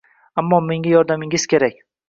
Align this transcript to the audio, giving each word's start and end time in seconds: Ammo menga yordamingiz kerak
Ammo 0.43 0.59
menga 0.71 0.95
yordamingiz 0.95 1.49
kerak 1.55 1.81